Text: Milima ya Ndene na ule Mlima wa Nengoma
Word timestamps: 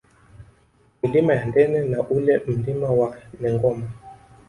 Milima 1.01 1.33
ya 1.33 1.45
Ndene 1.45 1.81
na 1.85 1.99
ule 2.07 2.41
Mlima 2.47 2.87
wa 2.89 3.15
Nengoma 3.39 3.89